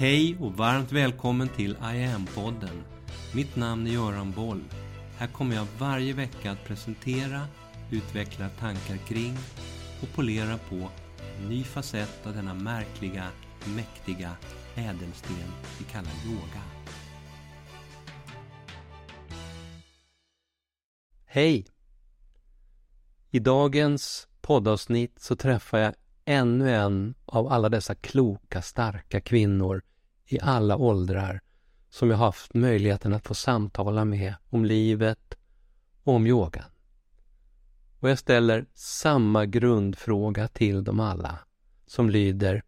[0.00, 2.82] Hej och varmt välkommen till I am-podden.
[3.34, 4.64] Mitt namn är Göran Boll.
[5.16, 7.46] Här kommer jag varje vecka att presentera,
[7.90, 9.36] utveckla tankar kring
[10.02, 10.90] och polera på
[11.38, 13.28] en ny facett av denna märkliga,
[13.76, 14.36] mäktiga
[14.74, 15.36] ädelsten
[15.78, 16.62] vi kallar yoga.
[21.26, 21.66] Hej!
[23.30, 25.94] I dagens poddavsnitt så träffar jag
[26.24, 29.82] ännu en av alla dessa kloka, starka kvinnor
[30.32, 31.40] i alla åldrar
[31.90, 35.34] som jag haft möjligheten att få samtala med om livet
[36.04, 36.70] och om yogan.
[38.00, 41.38] Och jag ställer samma grundfråga till dem alla
[41.86, 42.62] som lyder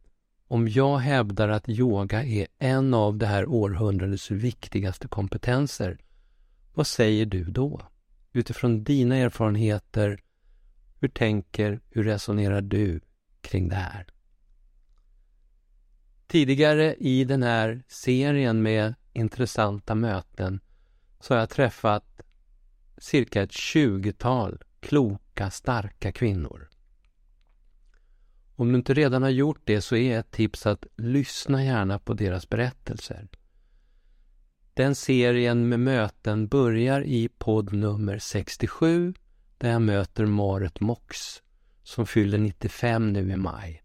[0.53, 5.99] om jag hävdar att yoga är en av det här århundradets viktigaste kompetenser,
[6.75, 7.81] vad säger du då?
[8.33, 10.21] Utifrån dina erfarenheter,
[11.01, 13.01] hur tänker, hur resonerar du
[13.41, 14.07] kring det här?
[16.33, 20.61] Tidigare i den här serien med intressanta möten
[21.21, 22.23] så har jag träffat
[22.99, 26.69] cirka ett tjugotal kloka, starka kvinnor.
[28.57, 32.15] Om du inte redan har gjort det så är ett tips att lyssna gärna på
[32.15, 33.29] deras berättelser.
[34.75, 39.15] Den serien med möten börjar i podd nummer 67
[39.59, 41.43] där jag möter Marit Mox
[41.83, 43.82] som fyller 95 nu i maj.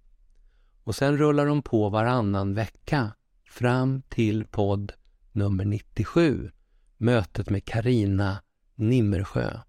[0.87, 3.13] Och sen rullar de på varannan vecka
[3.49, 4.93] fram till podd
[5.31, 6.51] nummer 97,
[6.97, 8.41] mötet med Karina
[8.75, 9.59] Nimmersjö.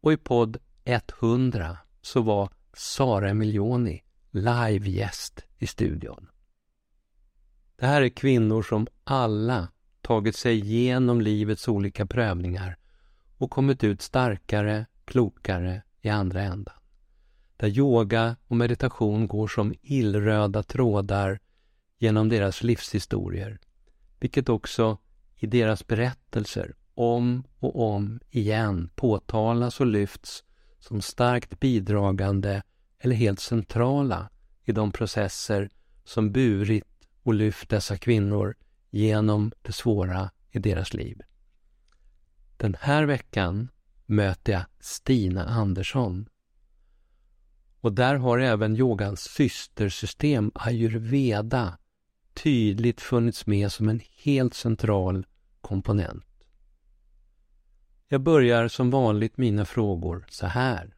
[0.00, 6.26] Och i podd 100 så var Sara Emilioni livegäst i studion.
[7.76, 9.68] Det här är kvinnor som alla
[10.00, 12.76] tagit sig igenom livets olika prövningar
[13.38, 16.79] och kommit ut starkare, klokare i andra ändan.
[17.60, 21.40] Där yoga och meditation går som illröda trådar
[21.98, 23.58] genom deras livshistorier,
[24.20, 24.98] vilket också
[25.36, 30.44] i deras berättelser om och om igen påtalas och lyfts
[30.78, 32.62] som starkt bidragande
[32.98, 34.30] eller helt centrala
[34.64, 35.70] i de processer
[36.04, 36.84] som burit
[37.22, 38.56] och lyft dessa kvinnor
[38.90, 41.20] genom det svåra i deras liv.
[42.56, 43.68] Den här veckan
[44.06, 46.26] möter jag Stina Andersson.
[47.80, 51.78] Och där har även yogans systersystem ayurveda
[52.34, 55.26] tydligt funnits med som en helt central
[55.60, 56.24] komponent.
[58.08, 60.94] Jag börjar som vanligt mina frågor så här.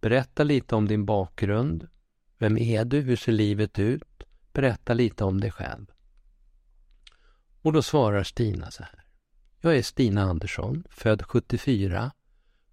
[0.00, 1.88] Berätta lite om din bakgrund.
[2.38, 3.00] Vem är du?
[3.00, 4.22] Hur ser livet ut?
[4.52, 5.86] Berätta lite om dig själv.
[7.62, 9.04] Och då svarar Stina så här.
[9.60, 12.12] Jag är Stina Andersson, född 74,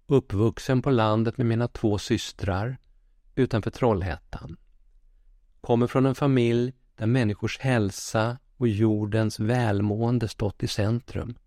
[0.06, 2.78] uppvuxen på landet med mina två systrar
[3.34, 4.56] utanför Trollhättan.
[5.60, 11.38] Kommer från en familj där människors hälsa och jordens välmående stått i centrum.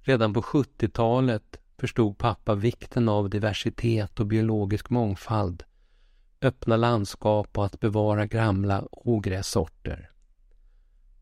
[0.00, 5.62] Redan på 70-talet förstod pappa vikten av diversitet och biologisk mångfald,
[6.40, 10.10] öppna landskap och att bevara gamla ogrässorter.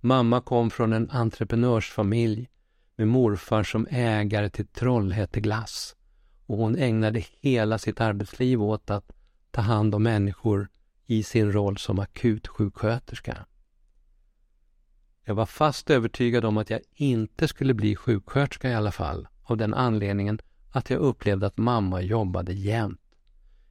[0.00, 2.48] Mamma kom från en entreprenörsfamilj
[2.96, 5.96] med morfar som ägare till Trollhätte Glass
[6.46, 9.12] och hon ägnade hela sitt arbetsliv åt att
[9.52, 10.68] ta hand om människor
[11.06, 13.46] i sin roll som akutsjuksköterska.
[15.24, 19.56] Jag var fast övertygad om att jag inte skulle bli sjuksköterska i alla fall, av
[19.56, 20.38] den anledningen
[20.70, 23.00] att jag upplevde att mamma jobbade jämt.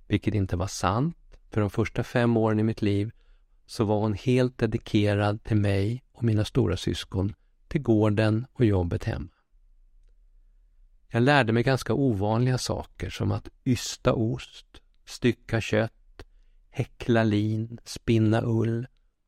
[0.08, 1.18] Vilket inte var sant,
[1.50, 3.12] för de första fem åren i mitt liv
[3.66, 7.34] så var hon helt dedikerad till mig och mina stora syskon,
[7.68, 9.30] till gården och jobbet hemma.
[11.08, 16.25] Jag lärde mig ganska ovanliga saker som att ysta ost, stycka kött,
[16.69, 18.88] häckla lin, spinna ull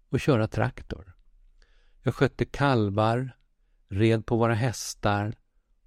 [0.10, 1.16] och köra traktor.
[2.02, 3.38] Jag skötte kalvar,
[3.90, 5.34] red på våra hästar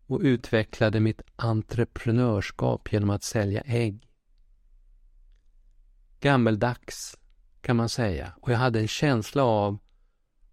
[0.06, 4.08] och utvecklade mitt entreprenörskap genom att sälja ägg.
[6.20, 7.18] Gammeldags,
[7.60, 9.78] kan man säga, och jag hade en känsla av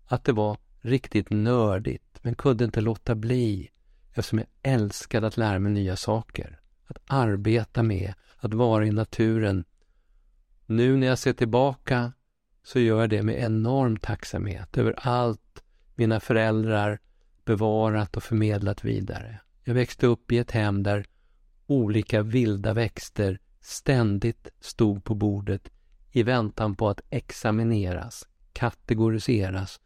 [0.06, 3.69] att det var riktigt nördigt, men kunde inte låta bli
[4.10, 6.60] eftersom jag älskade att lära mig nya saker.
[6.88, 8.13] Att arbeta med,
[8.45, 9.66] att vara i naturen.
[10.66, 12.13] Nu när jag ser tillbaka
[12.63, 15.63] så gör jag det med enorm tacksamhet över allt
[15.95, 17.00] mina föräldrar
[17.45, 19.40] bevarat och förmedlat vidare.
[19.63, 21.06] Jag växte upp i ett hem där
[21.68, 25.69] olika vilda växter ständigt stod på bordet
[26.12, 29.80] i väntan på att examineras, kategoriseras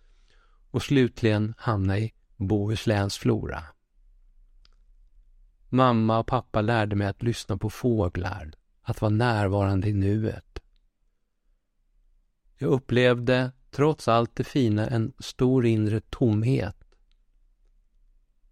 [0.71, 3.63] och slutligen hamna i Bohusläns flora.
[5.69, 10.59] Mamma och pappa lärde mig att lyssna på fåglar, att vara närvarande i nuet.
[12.57, 16.83] Jag upplevde trots allt det fina en stor inre tomhet.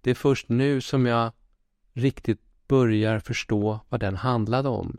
[0.02, 1.32] Det är först nu som jag
[1.94, 4.98] riktigt börjar förstå vad den handlade om.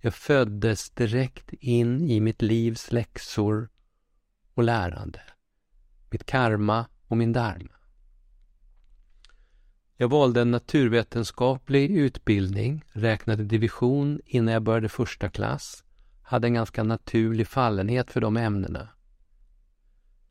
[0.00, 3.68] Jag föddes direkt in i mitt livs läxor
[4.54, 5.22] och lärande.
[6.10, 7.79] Mitt karma och min dharma.
[10.00, 15.84] Jag valde en naturvetenskaplig utbildning, räknade division innan jag började första klass,
[16.22, 18.88] hade en ganska naturlig fallenhet för de ämnena.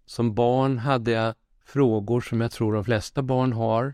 [0.06, 1.36] Som barn hade jag
[1.66, 3.94] frågor som jag tror de flesta barn har.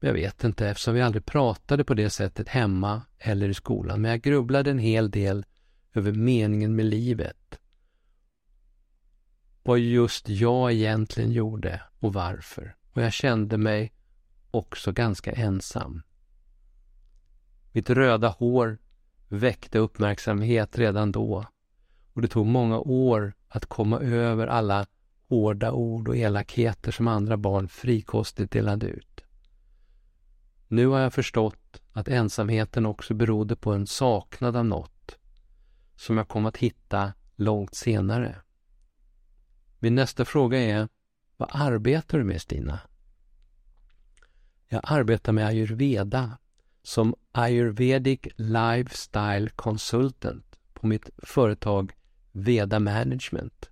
[0.00, 4.10] Jag vet inte eftersom vi aldrig pratade på det sättet hemma eller i skolan, men
[4.10, 5.44] jag grubblade en hel del
[5.92, 7.60] över meningen med livet.
[9.62, 12.76] Vad just jag egentligen gjorde och varför.
[12.92, 13.92] Och jag kände mig
[14.54, 16.02] också ganska ensam.
[17.72, 18.78] Mitt röda hår
[19.28, 21.44] väckte uppmärksamhet redan då
[22.12, 24.86] och det tog många år att komma över alla
[25.28, 29.20] hårda ord och elakheter som andra barn frikostigt delade ut.
[30.68, 35.18] Nu har jag förstått att ensamheten också berodde på en saknad av något
[35.96, 38.36] som jag kom att hitta långt senare.
[39.78, 40.88] Min nästa fråga är,
[41.36, 42.80] vad arbetar du med Stina?
[44.74, 46.38] Jag arbetar med ayurveda
[46.82, 51.92] som ayurvedic lifestyle consultant på mitt företag
[52.32, 53.70] Veda Management.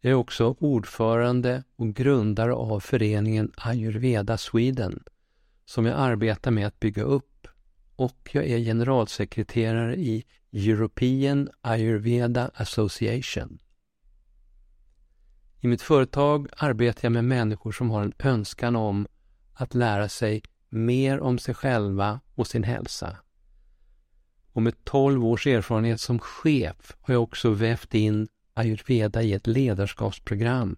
[0.00, 5.02] Jag är också ordförande och grundare av föreningen Ayurveda Sweden
[5.64, 7.46] som jag arbetar med att bygga upp
[7.96, 13.58] och jag är generalsekreterare i European Ayurveda Association.
[15.60, 19.06] I mitt företag arbetar jag med människor som har en önskan om
[19.60, 23.16] att lära sig mer om sig själva och sin hälsa.
[24.52, 29.46] Och med 12 års erfarenhet som chef har jag också vävt in ayurveda i ett
[29.46, 30.76] ledarskapsprogram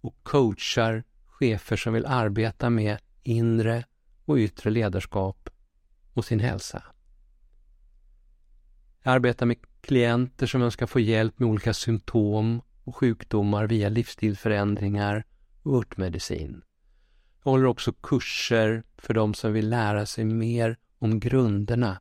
[0.00, 3.84] och coachar chefer som vill arbeta med inre
[4.24, 5.50] och yttre ledarskap
[6.12, 6.82] och sin hälsa.
[9.02, 15.24] Jag arbetar med klienter som önskar få hjälp med olika symptom och sjukdomar via livsstilsförändringar
[15.62, 16.62] och örtmedicin.
[17.46, 22.00] Jag håller också kurser för de som vill lära sig mer om grunderna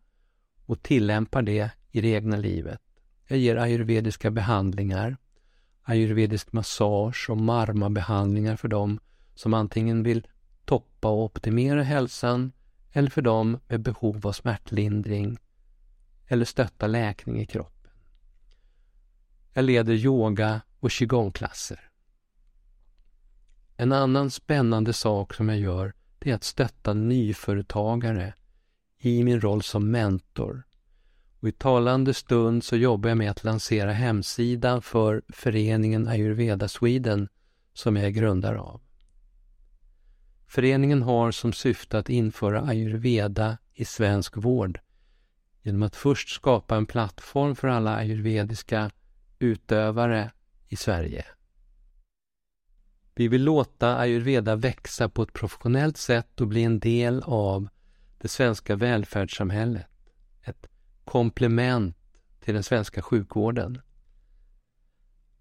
[0.65, 2.81] och tillämpa det i det egna livet.
[3.27, 5.18] Jag ger ayurvediska behandlingar,
[5.83, 9.00] ayurvedisk massage och marmabehandlingar för dem
[9.36, 10.27] som antingen vill
[10.65, 12.51] toppa och optimera hälsan
[12.92, 15.38] eller för dem med behov av smärtlindring
[16.27, 17.92] eller stötta läkning i kroppen.
[19.53, 21.89] Jag leder yoga och qigongklasser.
[23.77, 28.33] En annan spännande sak som jag gör det är att stötta nyföretagare
[29.00, 30.63] i min roll som mentor.
[31.39, 37.27] Och I talande stund så jobbar jag med att lansera hemsidan för föreningen Ayurveda Sweden
[37.74, 38.81] som jag är grundare av.
[40.48, 44.80] Föreningen har som syfte att införa ayurveda i svensk vård
[45.62, 48.92] genom att först skapa en plattform för alla ayurvediska
[49.39, 50.31] utövare
[50.68, 51.25] i Sverige.
[53.15, 57.67] Vi vill låta ayurveda växa på ett professionellt sätt och bli en del av
[58.17, 59.88] det svenska välfärdssamhället.
[60.44, 60.67] Ett
[61.06, 61.97] komplement
[62.39, 63.81] till den svenska sjukvården.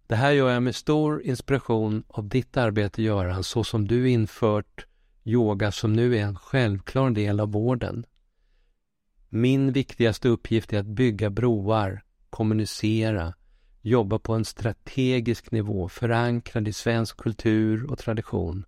[0.06, 4.86] Det här gör jag med stor inspiration av ditt arbete Göran, så som du infört
[5.24, 8.06] yoga som nu är en självklar del av vården.
[9.28, 13.34] Min viktigaste uppgift är att bygga broar, kommunicera,
[13.86, 18.64] jobba på en strategisk nivå förankrad i svensk kultur och tradition.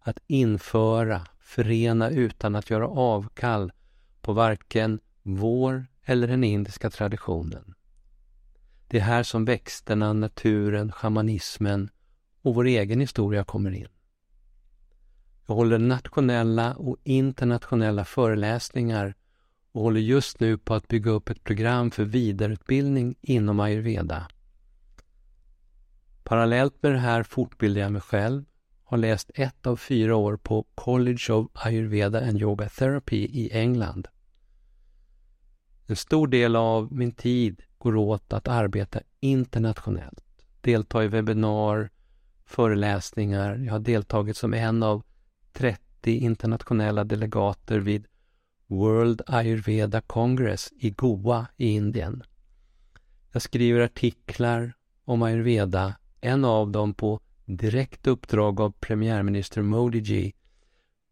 [0.00, 3.72] Att införa, förena utan att göra avkall
[4.20, 7.74] på varken vår eller den indiska traditionen.
[8.88, 11.90] Det är här som växterna, naturen, shamanismen
[12.42, 13.88] och vår egen historia kommer in.
[15.46, 19.14] Jag håller nationella och internationella föreläsningar
[19.72, 24.28] och håller just nu på att bygga upp ett program för vidareutbildning inom ayurveda.
[26.24, 28.44] Parallellt med det här fortbildar jag mig själv,
[28.84, 34.08] har läst ett av fyra år på College of Ayurveda and Yoga Therapy i England.
[35.86, 40.24] En stor del av min tid går åt att arbeta internationellt,
[40.60, 41.90] delta i webbinar,
[42.44, 43.56] föreläsningar.
[43.56, 45.02] Jag har deltagit som en av
[45.52, 48.06] 30 internationella delegater vid
[48.66, 52.22] World Ayurveda Congress i Goa i Indien.
[53.32, 54.72] Jag skriver artiklar
[55.04, 60.32] om ayurveda en av dem på direkt uppdrag av premiärminister Modi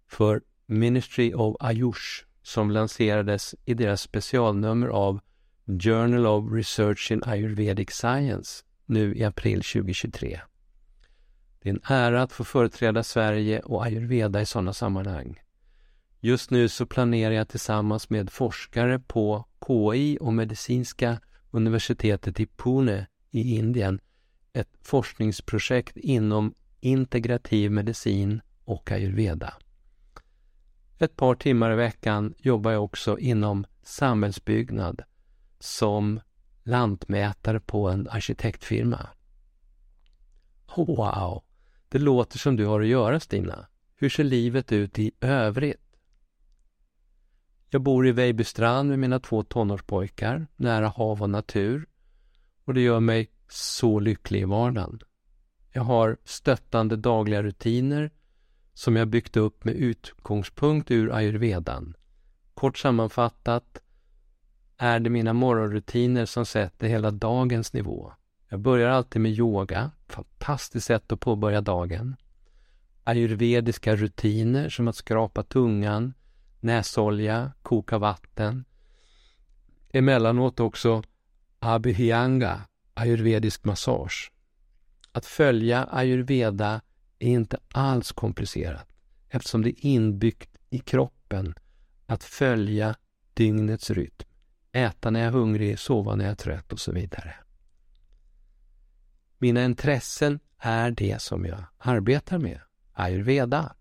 [0.09, 5.21] för Ministry of Ayush som lanserades i deras specialnummer av
[5.67, 10.41] Journal of Research in Ayurvedic Science nu i april 2023.
[11.63, 15.41] Det är en ära att få företräda Sverige och ayurveda i sådana sammanhang.
[16.21, 23.07] Just nu så planerar jag tillsammans med forskare på KI och medicinska universitetet i Pune
[23.31, 24.01] i Indien
[24.53, 29.55] ett forskningsprojekt inom integrativ medicin och ayurveda.
[30.99, 35.03] Ett par timmar i veckan jobbar jag också inom samhällsbyggnad
[35.59, 36.21] som
[36.63, 39.09] lantmätare på en arkitektfirma.
[40.77, 41.43] Wow!
[41.89, 43.67] Det låter som du har att göra, Stina.
[43.97, 45.79] Hur ser livet ut i övrigt?
[47.71, 51.87] Jag bor i Vejbystrand med mina två tonårspojkar, nära hav och natur.
[52.65, 55.01] Och det gör mig så lycklig i vardagen.
[55.73, 58.11] Jag har stöttande dagliga rutiner
[58.75, 61.97] som jag byggt upp med utgångspunkt ur ayurvedan.
[62.55, 63.83] Kort sammanfattat
[64.77, 68.13] är det mina morgonrutiner som sätter hela dagens nivå.
[68.49, 72.17] Jag börjar alltid med yoga, fantastiskt sätt att påbörja dagen.
[73.05, 76.15] Ayurvediska rutiner som att skrapa tungan,
[76.61, 78.65] näsolja, koka vatten.
[79.93, 81.03] Emellanåt också
[81.59, 82.61] abhyanga,
[83.03, 84.33] ayurvedisk massage.
[85.13, 86.81] Att följa ayurveda
[87.19, 88.89] är inte alls komplicerat
[89.29, 91.55] eftersom det är inbyggt i kroppen
[92.07, 92.97] att följa
[93.35, 94.29] dygnets rytm.
[94.73, 97.35] Äta när jag är hungrig, sova när jag är trött och så vidare.
[99.39, 102.61] Mina intressen är det som jag arbetar med,
[102.93, 103.75] ayurveda.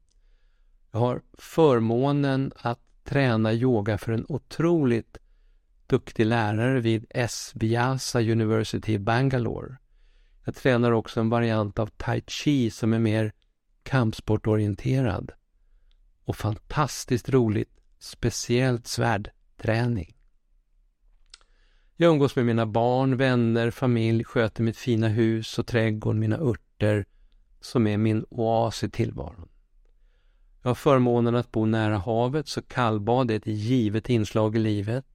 [0.91, 5.17] Jag har förmånen att träna yoga för en otroligt
[5.91, 7.51] duktig lärare vid S.
[7.55, 9.77] Vyasa University i Bangalore.
[10.45, 13.33] Jag tränar också en variant av tai chi som är mer
[13.83, 15.31] kampsportorienterad
[16.25, 20.15] och fantastiskt roligt, speciellt svärdträning.
[21.95, 27.05] Jag umgås med mina barn, vänner, familj, sköter mitt fina hus och trädgård, mina örter,
[27.61, 29.49] som är min oas i tillvaron.
[30.61, 35.05] Jag har förmånen att bo nära havet, så kallbad är ett givet inslag i livet.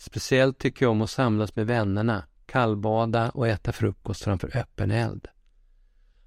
[0.00, 5.28] Speciellt tycker jag om att samlas med vännerna, kallbada och äta frukost framför öppen eld.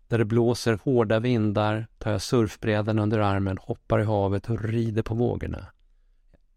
[0.08, 5.04] Där det blåser hårda vindar tar jag surfbrädan under armen, hoppar i havet och rider
[5.04, 5.66] på vågorna.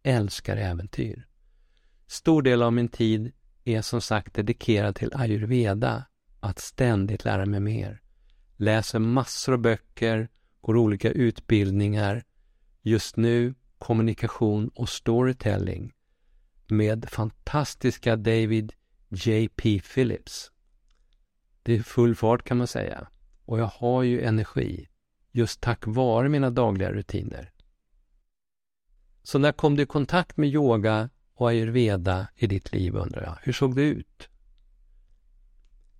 [0.02, 1.26] Jag älskar äventyr.
[2.06, 3.33] Stor del av min tid
[3.64, 6.04] är som sagt dedikerad till ayurveda,
[6.40, 8.00] att ständigt lära mig mer.
[8.56, 10.28] Läser massor av böcker,
[10.61, 12.25] går olika utbildningar.
[12.83, 15.92] Just nu kommunikation och storytelling
[16.76, 18.73] med fantastiska David
[19.09, 19.81] J.P.
[19.81, 20.50] Phillips.
[21.62, 23.09] Det är full fart kan man säga.
[23.45, 24.88] Och jag har ju energi
[25.33, 27.52] just tack vare mina dagliga rutiner.
[29.23, 33.37] Så när kom du i kontakt med yoga och ayurveda i ditt liv undrar jag?
[33.43, 34.28] Hur såg det ut?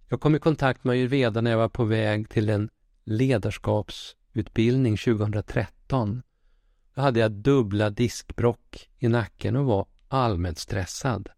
[0.09, 2.71] Jag kom i kontakt med ayurveda när jag var på väg till en
[3.05, 6.23] ledarskapsutbildning 2013.
[6.95, 11.29] Då hade jag dubbla diskbrock i nacken och var allmänt stressad.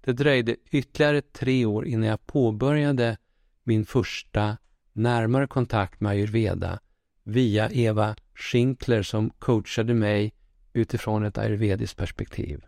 [0.00, 3.16] Det dröjde ytterligare tre år innan jag påbörjade
[3.64, 4.56] min första
[4.92, 6.80] närmare kontakt med ayurveda
[7.22, 10.34] via Eva Schinkler som coachade mig
[10.72, 12.64] utifrån ett ayurvediskt perspektiv.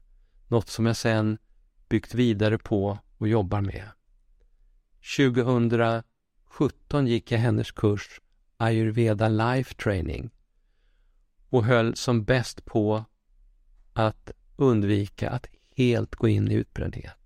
[0.48, 1.38] Något som jag sen
[1.88, 3.88] byggt vidare på och jobbar med.
[5.16, 8.20] 2017 gick jag hennes kurs
[8.56, 10.30] Ayurveda Life Training
[11.48, 13.04] och höll som bäst på
[13.92, 15.46] att undvika att
[15.76, 17.16] helt gå in i utbrändhet.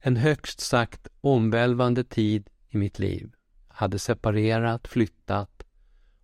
[0.00, 3.32] En högst sagt omvälvande tid i mitt liv.
[3.68, 5.62] Hade separerat, flyttat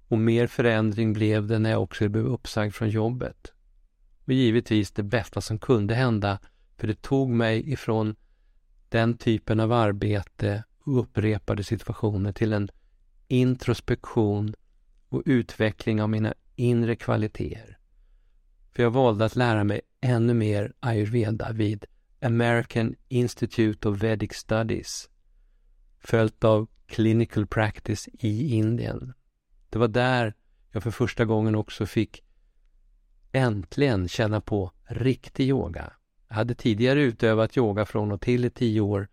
[0.08, 3.52] och mer förändring blev det när jag också blev uppsagd från jobbet.
[4.24, 6.38] Och givetvis det bästa som kunde hända,
[6.76, 8.16] för det tog mig ifrån
[8.88, 12.70] den typen av arbete och upprepade situationer till en
[13.28, 14.54] introspektion
[15.08, 17.79] och utveckling av mina inre kvaliteter.
[18.72, 21.84] För jag valde att lära mig ännu mer ayurveda vid
[22.22, 25.10] American Institute of Vedic Studies
[26.00, 29.12] följt av Clinical Practice i Indien.
[29.70, 30.34] Det var där
[30.70, 32.22] jag för första gången också fick
[33.32, 35.92] äntligen känna på riktig yoga.
[36.28, 39.08] Jag hade tidigare utövat yoga från och till i tio år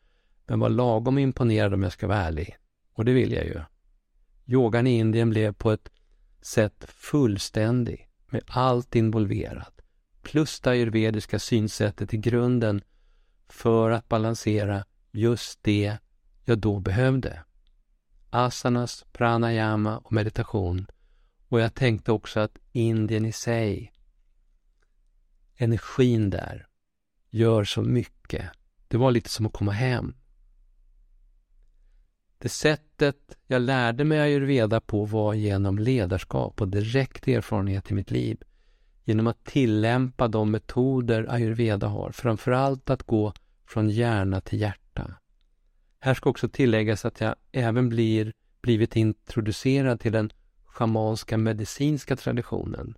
[0.48, 2.56] men var lagom imponerad om jag ska vara ärlig.
[2.94, 3.62] Och det vill jag ju.
[4.46, 5.90] Yogan i Indien blev på ett
[6.42, 9.78] sätt fullständig med allt involverat
[10.28, 12.82] plus det ayurvediska synsättet i grunden
[13.50, 15.98] för att balansera just det
[16.46, 17.44] jag då behövde.
[18.30, 20.88] Asanas, pranayama och meditation.
[21.48, 23.94] Och jag tänkte också att Indien i sig,
[25.56, 26.68] energin där,
[27.30, 28.52] gör så mycket.
[28.88, 30.16] Det var lite som att komma hem.
[32.38, 32.50] Det
[33.00, 38.38] sättet jag lärde mig ayurveda på var genom ledarskap och direkt erfarenhet i mitt liv.
[39.04, 43.34] Genom att tillämpa de metoder ayurveda har, framförallt att gå
[43.68, 45.14] från hjärna till hjärta.
[46.00, 50.30] Här ska också tilläggas att jag även blir, blivit introducerad till den
[50.66, 52.98] schamanska medicinska traditionen.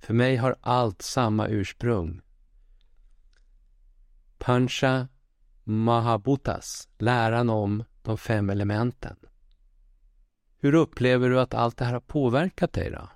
[0.00, 2.20] För mig har allt samma ursprung.
[4.38, 5.08] Pancha
[5.64, 9.16] mahabutas, läran om de fem elementen.
[10.58, 13.08] Hur upplever du att allt det här har påverkat dig då?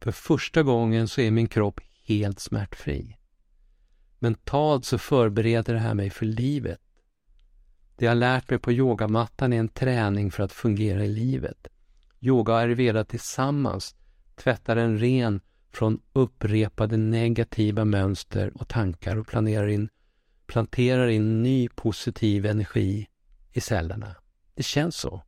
[0.00, 3.16] För första gången så är min kropp helt smärtfri.
[4.18, 6.80] Mentalt så förbereder det här mig för livet.
[7.96, 11.68] Det jag lärt mig på yogamattan är en träning för att fungera i livet.
[12.20, 13.94] Yoga och ayurveda tillsammans
[14.34, 15.40] tvättar en ren
[15.72, 19.88] från upprepade negativa mönster och tankar och planerar in,
[20.46, 23.08] planterar in ny positiv energi
[23.52, 24.14] i cellerna.
[24.54, 25.22] Det känns så.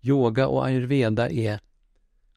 [0.00, 1.60] Yoga och ayurveda är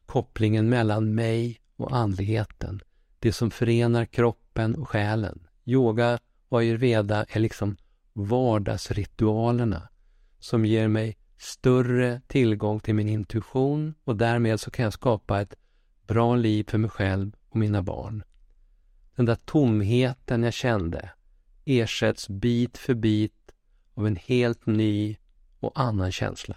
[0.06, 2.80] kopplingen mellan mig och andligheten.
[3.18, 5.46] Det som förenar kroppen och själen.
[5.64, 7.76] Yoga och ayurveda är liksom
[8.12, 9.88] vardagsritualerna
[10.38, 15.54] som ger mig större tillgång till min intuition och därmed så kan jag skapa ett
[16.06, 18.22] bra liv för mig själv och mina barn.
[19.16, 21.10] Den där tomheten jag kände
[21.66, 23.52] ersätts bit för bit
[23.94, 25.16] av en helt ny
[25.60, 26.56] och annan känsla.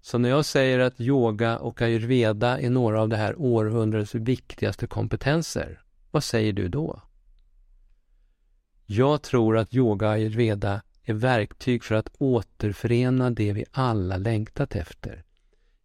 [0.00, 4.86] Så när jag säger att yoga och ayurveda är några av det här århundradets viktigaste
[4.86, 7.02] kompetenser, vad säger du då?
[8.86, 14.74] Jag tror att yoga och ayurveda är verktyg för att återförena det vi alla längtat
[14.74, 15.24] efter.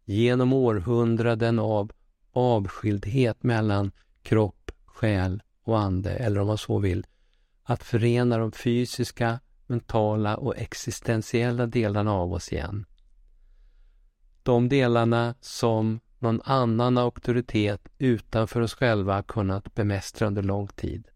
[0.05, 1.91] Genom århundraden av
[2.31, 3.91] avskildhet mellan
[4.23, 7.05] kropp, själ och ande, eller om man så vill,
[7.67, 12.85] att förena de fysiska, mentala och existentiella delarna av oss igen.
[14.43, 21.07] De delarna som någon annan auktoritet utanför oss själva kunnat bemästra under lång tid.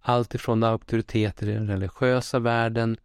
[0.00, 2.96] Allt ifrån auktoriteter i den religiösa världen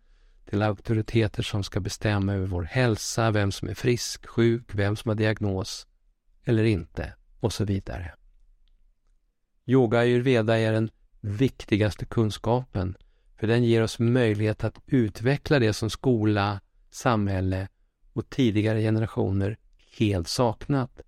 [0.46, 5.10] till auktoriteter som ska bestämma över vår hälsa, vem som är frisk, sjuk, vem som
[5.10, 5.88] har diagnos
[6.44, 8.14] eller inte och så vidare.
[9.66, 10.90] Yoga ayurveda är en
[11.22, 12.98] viktigaste kunskapen
[13.40, 17.68] för den ger oss möjlighet att utveckla det som skola, samhälle
[18.14, 19.58] och tidigare generationer
[19.98, 21.02] helt saknat,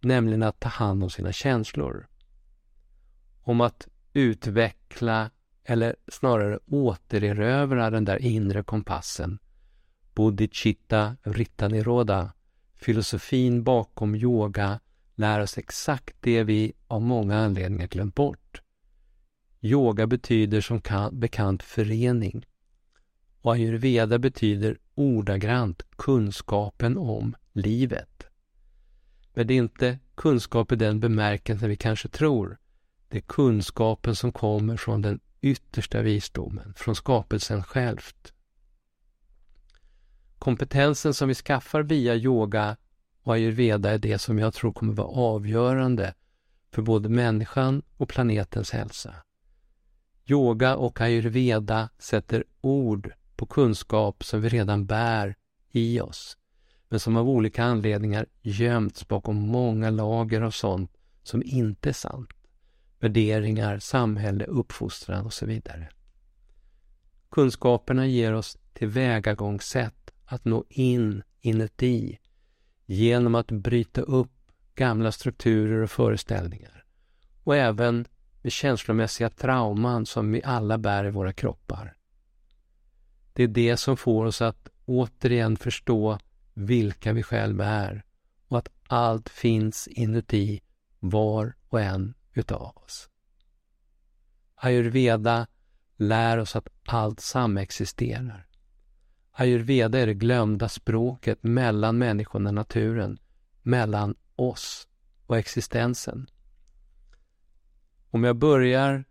[0.00, 2.06] nämligen att ta hand om sina känslor.
[3.42, 5.30] Om att utveckla
[5.64, 9.38] eller snarare återerövra den där inre kompassen.
[10.14, 12.32] Bodhicitta Rittaniroda,
[12.74, 14.80] filosofin bakom yoga,
[15.14, 18.59] lär oss exakt det vi av många anledningar glömt bort.
[19.62, 20.80] Yoga betyder som
[21.12, 22.46] bekant förening
[23.42, 28.26] och ayurveda betyder ordagrant kunskapen om livet.
[29.34, 32.58] Men det är inte kunskap i den bemärkelsen vi kanske tror.
[33.08, 38.32] Det är kunskapen som kommer från den yttersta visdomen, från skapelsen självt.
[40.38, 42.76] Kompetensen som vi skaffar via yoga
[43.22, 46.14] och ayurveda är det som jag tror kommer vara avgörande
[46.70, 49.14] för både människan och planetens hälsa.
[50.30, 55.36] Yoga och ayurveda sätter ord på kunskap som vi redan bär
[55.70, 56.36] i oss,
[56.88, 62.30] men som av olika anledningar gömts bakom många lager av sånt som inte är sant
[63.00, 65.88] värderingar, samhälle, uppfostran och så vidare.
[67.30, 72.18] Kunskaperna ger oss tillvägagångssätt att nå in inuti
[72.86, 74.32] genom att bryta upp
[74.74, 76.84] gamla strukturer och föreställningar
[77.44, 78.06] och även
[78.42, 81.96] med känslomässiga trauman som vi alla bär i våra kroppar.
[83.32, 86.18] Det är det som får oss att återigen förstå
[86.54, 88.04] vilka vi själva är
[88.48, 90.60] och att allt finns inuti
[90.98, 93.08] var och en utav oss.
[94.54, 95.46] Ayurveda
[95.96, 98.46] lär oss att allt samexisterar.
[99.32, 103.18] Ayurveda är det glömda språket mellan människan och naturen,
[103.62, 104.88] mellan oss
[105.26, 106.26] och existensen.
[108.12, 109.04] Om jag börjar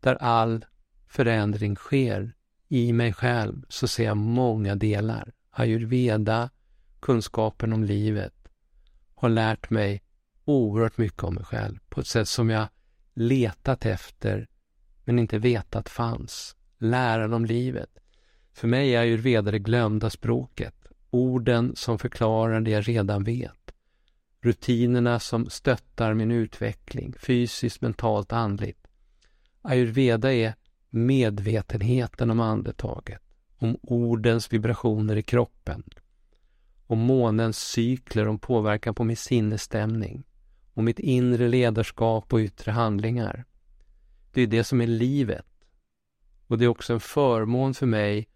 [0.00, 0.64] där all
[1.06, 2.34] förändring sker
[2.68, 5.32] i mig själv så ser jag många delar.
[5.50, 6.50] Ayurveda,
[7.00, 8.34] kunskapen om livet,
[9.14, 10.02] har lärt mig
[10.44, 12.68] oerhört mycket om mig själv på ett sätt som jag
[13.14, 14.48] letat efter
[15.04, 16.56] men inte vetat fanns.
[16.78, 17.90] Läran om livet.
[18.52, 20.74] För mig är ayurveda det glömda språket.
[21.10, 23.57] Orden som förklarar det jag redan vet.
[24.40, 28.86] Rutinerna som stöttar min utveckling, fysiskt, mentalt, andligt.
[29.62, 30.54] Ayurveda är
[30.90, 33.22] medvetenheten om andetaget,
[33.56, 35.84] om ordens vibrationer i kroppen,
[36.86, 40.24] om månens cykler, om påverkan på min sinnesstämning,
[40.74, 43.44] om mitt inre ledarskap och yttre handlingar.
[44.32, 45.46] Det är det som är livet.
[46.46, 48.28] Och det är också en förmån för mig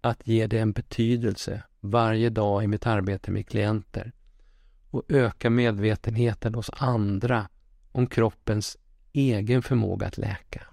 [0.00, 4.12] att ge det en betydelse varje dag i mitt arbete med klienter
[4.92, 7.48] och öka medvetenheten hos andra
[7.92, 8.76] om kroppens
[9.12, 10.66] egen förmåga att läka.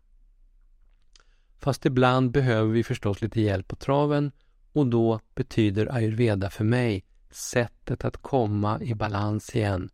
[1.59, 4.31] Fast ibland behöver vi förstås lite hjälp på traven
[4.73, 9.89] och då betyder ayurveda för mig sättet att komma i balans igen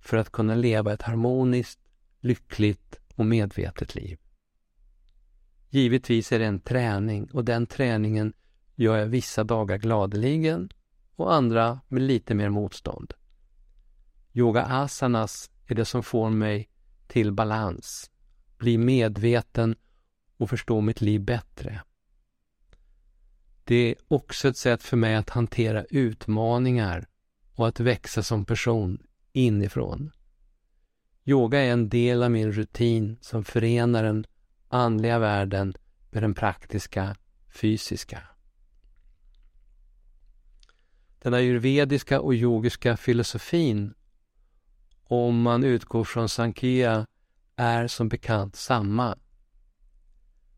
[0.00, 1.80] för att kunna leva ett harmoniskt,
[2.20, 4.18] lyckligt och medvetet liv.
[5.70, 8.32] Givetvis är det en träning och den träningen
[8.74, 10.70] gör jag vissa dagar gladeligen
[11.16, 13.14] och andra med lite mer motstånd.
[14.36, 16.68] Yoga asanas är det som får mig
[17.06, 18.10] till balans,
[18.58, 19.76] bli medveten
[20.36, 21.80] och förstå mitt liv bättre.
[23.64, 27.06] Det är också ett sätt för mig att hantera utmaningar
[27.54, 28.98] och att växa som person
[29.32, 30.10] inifrån.
[31.24, 34.26] Yoga är en del av min rutin som förenar den
[34.68, 35.74] andliga världen
[36.10, 37.16] med den praktiska,
[37.48, 38.22] fysiska.
[41.18, 43.94] Den ayurvediska och yogiska filosofin,
[45.04, 47.06] om man utgår från Sankhya,
[47.56, 49.18] är som bekant samma.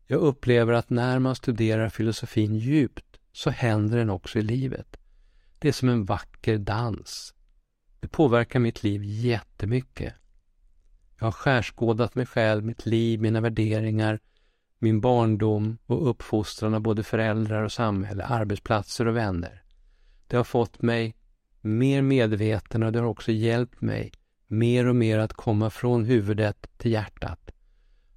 [0.07, 4.97] Jag upplever att när man studerar filosofin djupt så händer den också i livet.
[5.59, 7.33] Det är som en vacker dans.
[7.99, 10.13] Det påverkar mitt liv jättemycket.
[11.19, 14.19] Jag har skärskådat mig själv, mitt liv, mina värderingar,
[14.79, 19.63] min barndom och uppfostran av både föräldrar och samhälle, arbetsplatser och vänner.
[20.27, 21.15] Det har fått mig
[21.61, 24.11] mer medveten och det har också hjälpt mig
[24.47, 27.51] mer och mer att komma från huvudet till hjärtat.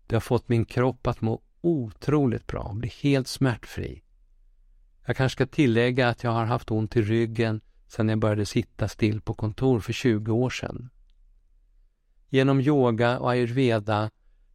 [0.07, 4.03] Det har fått min kropp att må otroligt bra, och bli helt smärtfri.
[5.07, 8.89] Jag kanske ska tillägga att jag har haft ont i ryggen sedan jag började sitta
[8.89, 10.91] still på kontor för 20 år sedan.
[12.29, 14.11] Genom yoga och ayurveda,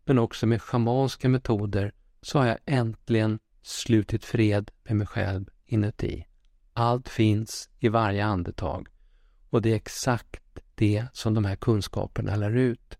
[0.05, 6.25] men också med schamanska metoder, så har jag äntligen slutit fred med mig själv inuti.
[6.73, 8.88] Allt finns i varje andetag
[9.49, 10.44] och det är exakt
[10.75, 12.97] det som de här kunskaperna lär ut.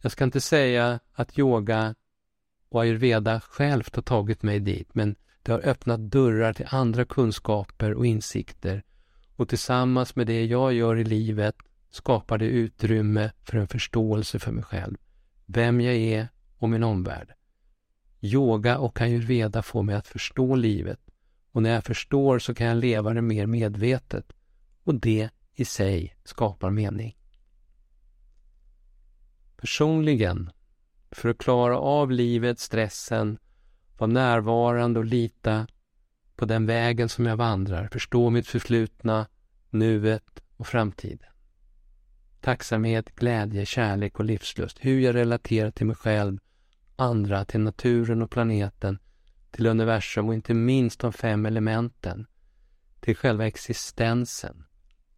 [0.00, 1.94] Jag ska inte säga att yoga
[2.68, 7.94] och ayurveda självt har tagit mig dit, men det har öppnat dörrar till andra kunskaper
[7.94, 8.82] och insikter
[9.36, 11.56] och tillsammans med det jag gör i livet
[11.90, 14.96] skapar det utrymme för en förståelse för mig själv,
[15.46, 16.28] vem jag är
[16.58, 17.32] och min omvärld.
[18.20, 21.00] Yoga och ayurveda får mig att förstå livet
[21.52, 24.32] och när jag förstår så kan jag leva det mer medvetet
[24.84, 27.16] och det i sig skapar mening.
[29.56, 30.50] Personligen,
[31.10, 33.38] för att klara av livet, stressen,
[33.98, 35.66] vara närvarande och lita
[36.36, 39.26] på den vägen som jag vandrar, förstå mitt förflutna,
[39.70, 41.30] nuet och framtiden.
[42.40, 44.78] Tacksamhet, glädje, kärlek och livslust.
[44.80, 46.38] Hur jag relaterar till mig själv,
[46.96, 48.98] andra, till naturen och planeten,
[49.50, 52.26] till universum och inte minst de fem elementen,
[53.00, 54.64] till själva existensen.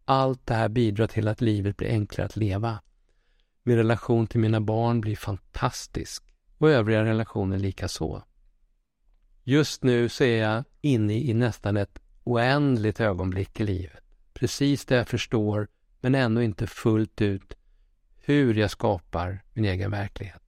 [0.05, 2.81] Allt det här bidrar till att livet blir enklare att leva.
[3.63, 6.23] Min relation till mina barn blir fantastisk
[6.57, 8.23] och övriga relationer lika så.
[9.43, 14.03] Just nu så är jag inne i nästan ett oändligt ögonblick i livet.
[14.33, 15.67] Precis där jag förstår,
[16.01, 17.57] men ännu inte fullt ut,
[18.15, 20.41] hur jag skapar min egen verklighet.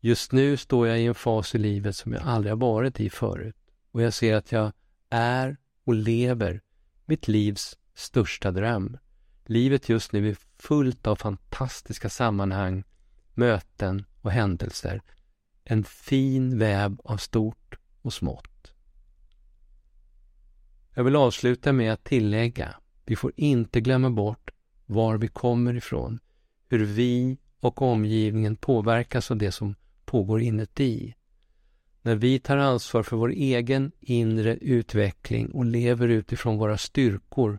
[0.00, 3.10] Just nu står jag i en fas i livet som jag aldrig har varit i
[3.10, 3.56] förut
[3.92, 4.72] och jag ser att jag
[5.10, 6.60] är och lever
[7.06, 8.98] mitt livs största dröm.
[9.44, 12.84] Livet just nu är fullt av fantastiska sammanhang,
[13.34, 15.02] möten och händelser.
[15.64, 18.72] En fin väv av stort och smått.
[20.94, 24.50] Jag vill avsluta med att tillägga, vi får inte glömma bort
[24.86, 26.18] var vi kommer ifrån,
[26.68, 31.14] hur vi och omgivningen påverkas av det som pågår inuti.
[32.02, 37.58] När vi tar ansvar för vår egen inre utveckling och lever utifrån våra styrkor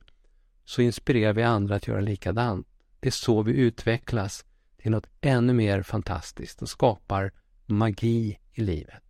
[0.68, 2.68] så inspirerar vi andra att göra likadant.
[3.00, 4.46] Det är så vi utvecklas
[4.78, 7.32] till något ännu mer fantastiskt och skapar
[7.66, 9.04] magi i livet.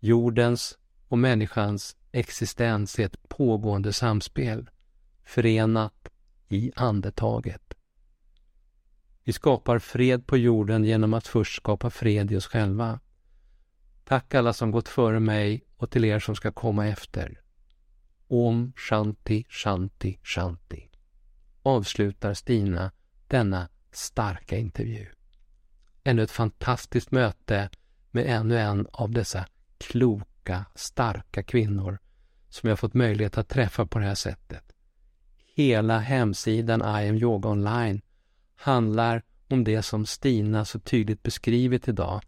[0.00, 4.70] Jordens och människans existens är ett pågående samspel,
[5.24, 6.08] förenat
[6.48, 7.74] i andetaget.
[9.24, 13.00] Vi skapar fred på jorden genom att först skapa fred i oss själva.
[14.04, 17.43] Tack alla som gått före mig och till er som ska komma efter.
[18.28, 20.90] Om Shanti Shanti Shanti
[21.62, 22.92] avslutar Stina
[23.28, 25.06] denna starka intervju.
[26.04, 27.70] Ännu ett fantastiskt möte
[28.10, 29.46] med ännu en av dessa
[29.78, 31.98] kloka, starka kvinnor
[32.48, 34.72] som jag fått möjlighet att träffa på det här sättet.
[35.54, 38.00] Hela hemsidan I am yoga online
[38.56, 42.20] handlar om det som Stina så tydligt beskrivit idag,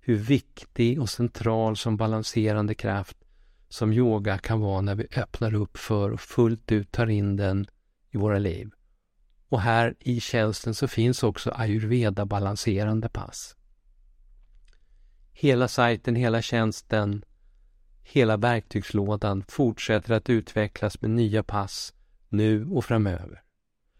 [0.00, 3.16] hur viktig och central som balanserande kraft
[3.74, 7.66] som yoga kan vara när vi öppnar upp för och fullt ut tar in den
[8.10, 8.70] i våra liv.
[9.48, 13.56] Och här i tjänsten så finns också ayurveda-balanserande pass.
[15.32, 17.24] Hela sajten, hela tjänsten,
[18.02, 21.94] hela verktygslådan fortsätter att utvecklas med nya pass
[22.28, 23.42] nu och framöver.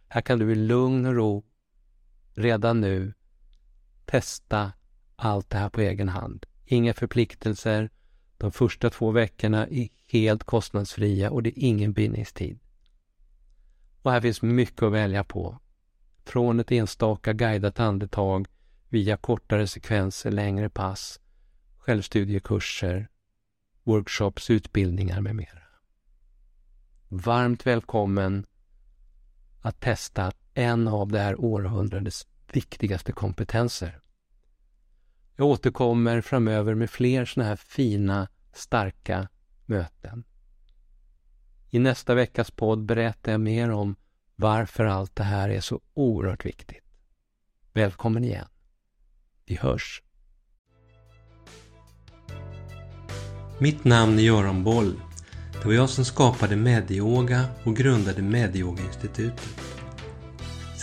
[0.09, 1.45] Här kan du i lugn och ro
[2.35, 3.15] redan nu
[4.05, 4.73] testa
[5.17, 6.47] allt det här på egen hand.
[6.65, 7.91] Inga förpliktelser.
[8.39, 12.59] De första två veckorna är helt kostnadsfria och det är ingen bindningstid.
[14.03, 15.59] Och här finns mycket att välja på.
[16.25, 18.47] Från ett enstaka guidat andetag
[18.89, 21.21] via kortare sekvenser, längre pass,
[21.79, 23.09] självstudiekurser,
[23.83, 25.63] workshops, utbildningar med mera.
[27.09, 28.47] Varmt välkommen
[29.61, 34.01] att testa en av det här århundradets viktigaste kompetenser.
[35.37, 39.29] Jag återkommer framöver med fler sådana här fina, starka
[39.67, 40.25] möten.
[41.71, 43.97] I nästa veckas podd berättar jag mer om
[44.37, 46.85] varför allt det här är så oerhört viktigt.
[47.73, 48.49] Välkommen igen.
[49.47, 50.03] Vi hörs.
[53.59, 55.01] Mitt namn är Göran Boll.
[55.53, 59.49] Det var jag som skapade Medioga och grundade Medioga-institutet.